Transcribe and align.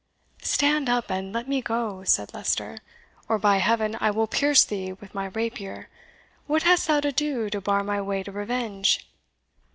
"Stand 0.41 0.89
up, 0.89 1.11
and 1.11 1.31
let 1.31 1.47
me 1.47 1.61
go," 1.61 2.03
said 2.03 2.33
Leicester, 2.33 2.79
"or, 3.29 3.37
by 3.37 3.57
Heaven, 3.57 3.95
I 4.01 4.09
will 4.09 4.25
pierce 4.25 4.65
thee 4.65 4.93
with 4.93 5.13
my 5.13 5.25
rapier! 5.27 5.89
What 6.47 6.63
hast 6.63 6.87
thou 6.87 7.01
to 7.01 7.11
do 7.11 7.51
to 7.51 7.61
bar 7.61 7.83
my 7.83 8.01
way 8.01 8.23
to 8.23 8.31
revenge?" 8.31 9.07